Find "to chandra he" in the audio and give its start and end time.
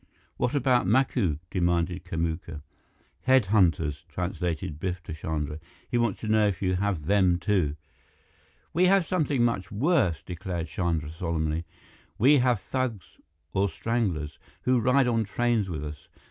5.03-5.99